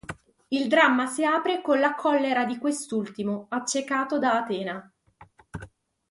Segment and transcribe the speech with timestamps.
[0.47, 4.91] Il dramma si apre con la collera di quest'ultimo, accecato da Atena.